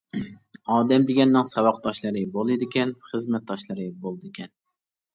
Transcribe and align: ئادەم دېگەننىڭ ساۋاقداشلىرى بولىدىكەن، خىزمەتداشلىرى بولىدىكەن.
ئادەم 0.75 1.05
دېگەننىڭ 1.09 1.51
ساۋاقداشلىرى 1.51 2.25
بولىدىكەن، 2.39 2.97
خىزمەتداشلىرى 3.13 3.89
بولىدىكەن. 4.03 4.57